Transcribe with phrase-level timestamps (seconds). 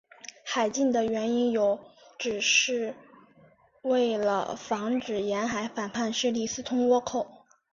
[0.43, 1.79] 海禁的原因有
[2.17, 2.95] 指是
[3.83, 7.45] 为了防止沿海反叛势力私通倭寇。